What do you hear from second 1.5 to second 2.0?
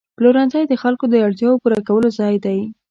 پوره